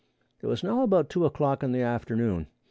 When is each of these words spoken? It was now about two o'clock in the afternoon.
It 0.41 0.47
was 0.47 0.63
now 0.63 0.81
about 0.81 1.11
two 1.11 1.25
o'clock 1.25 1.61
in 1.61 1.73
the 1.73 1.81
afternoon. 1.83 2.47